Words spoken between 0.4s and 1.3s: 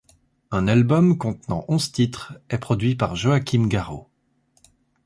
Un album